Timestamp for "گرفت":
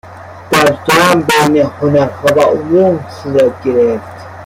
3.63-4.21